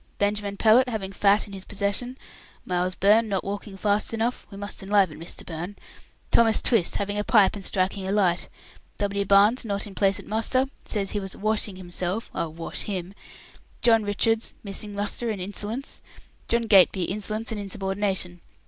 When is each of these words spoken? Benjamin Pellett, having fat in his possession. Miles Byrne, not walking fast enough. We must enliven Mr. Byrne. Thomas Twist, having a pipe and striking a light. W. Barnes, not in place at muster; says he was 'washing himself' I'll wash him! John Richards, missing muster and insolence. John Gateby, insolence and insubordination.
Benjamin 0.17 0.57
Pellett, 0.57 0.89
having 0.89 1.11
fat 1.11 1.45
in 1.45 1.53
his 1.53 1.63
possession. 1.63 2.17
Miles 2.65 2.95
Byrne, 2.95 3.27
not 3.29 3.43
walking 3.43 3.77
fast 3.77 4.15
enough. 4.15 4.47
We 4.49 4.57
must 4.57 4.81
enliven 4.81 5.19
Mr. 5.19 5.45
Byrne. 5.45 5.75
Thomas 6.31 6.59
Twist, 6.59 6.95
having 6.95 7.19
a 7.19 7.23
pipe 7.23 7.55
and 7.55 7.63
striking 7.63 8.07
a 8.07 8.11
light. 8.11 8.49
W. 8.97 9.23
Barnes, 9.25 9.63
not 9.63 9.85
in 9.85 9.93
place 9.93 10.17
at 10.19 10.25
muster; 10.25 10.65
says 10.85 11.11
he 11.11 11.19
was 11.19 11.35
'washing 11.35 11.75
himself' 11.75 12.31
I'll 12.33 12.51
wash 12.51 12.85
him! 12.85 13.13
John 13.83 14.01
Richards, 14.01 14.55
missing 14.63 14.95
muster 14.95 15.29
and 15.29 15.39
insolence. 15.39 16.01
John 16.47 16.63
Gateby, 16.63 17.03
insolence 17.03 17.51
and 17.51 17.61
insubordination. 17.61 18.41